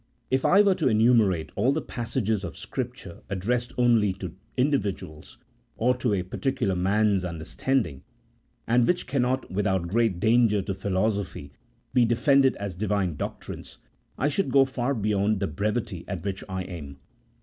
If 0.31 0.45
I 0.45 0.63
were 0.63 0.73
to 0.73 0.87
enumerate 0.87 1.51
all 1.55 1.71
the 1.71 1.79
passages 1.79 2.43
of 2.43 2.57
Scripture 2.57 3.21
addressed 3.29 3.71
only 3.77 4.13
to 4.13 4.33
individuals, 4.57 5.37
or 5.77 5.95
to 5.97 6.15
a 6.15 6.23
particular 6.23 6.75
man's 6.75 7.23
understanding, 7.23 8.01
and 8.65 8.87
which 8.87 9.05
cannot, 9.05 9.51
without 9.51 9.87
great 9.87 10.19
danger 10.19 10.63
to 10.63 10.73
philosophy, 10.73 11.51
be 11.93 12.03
defended 12.05 12.55
as 12.55 12.73
Divine 12.73 13.15
doctrines, 13.15 13.77
I 14.17 14.27
should 14.27 14.49
go 14.49 14.65
far 14.65 14.95
beyond 14.95 15.39
the 15.39 15.45
brevity 15.45 16.03
at 16.07 16.25
which 16.25 16.43
I 16.49 16.63
aim. 16.63 16.97